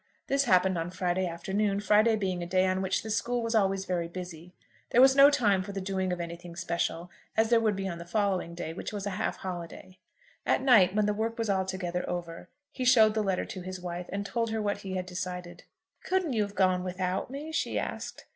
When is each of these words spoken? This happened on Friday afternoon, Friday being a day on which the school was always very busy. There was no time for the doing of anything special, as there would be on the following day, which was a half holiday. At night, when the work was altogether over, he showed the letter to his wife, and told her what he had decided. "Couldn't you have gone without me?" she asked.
This 0.25 0.45
happened 0.45 0.79
on 0.79 0.89
Friday 0.89 1.27
afternoon, 1.27 1.79
Friday 1.79 2.15
being 2.15 2.41
a 2.41 2.47
day 2.47 2.65
on 2.65 2.81
which 2.81 3.03
the 3.03 3.11
school 3.11 3.43
was 3.43 3.53
always 3.53 3.85
very 3.85 4.07
busy. 4.07 4.51
There 4.89 4.99
was 4.99 5.15
no 5.15 5.29
time 5.29 5.61
for 5.61 5.73
the 5.73 5.79
doing 5.79 6.11
of 6.11 6.19
anything 6.19 6.55
special, 6.55 7.11
as 7.37 7.51
there 7.51 7.59
would 7.59 7.75
be 7.75 7.87
on 7.87 7.99
the 7.99 8.05
following 8.05 8.55
day, 8.55 8.73
which 8.73 8.91
was 8.91 9.05
a 9.05 9.11
half 9.11 9.37
holiday. 9.37 9.99
At 10.43 10.63
night, 10.63 10.95
when 10.95 11.05
the 11.05 11.13
work 11.13 11.37
was 11.37 11.51
altogether 11.51 12.03
over, 12.09 12.49
he 12.71 12.83
showed 12.83 13.13
the 13.13 13.21
letter 13.21 13.45
to 13.45 13.61
his 13.61 13.79
wife, 13.79 14.07
and 14.09 14.25
told 14.25 14.49
her 14.49 14.59
what 14.59 14.79
he 14.79 14.95
had 14.95 15.05
decided. 15.05 15.65
"Couldn't 16.03 16.33
you 16.33 16.41
have 16.41 16.55
gone 16.55 16.83
without 16.83 17.29
me?" 17.29 17.51
she 17.51 17.77
asked. 17.77 18.25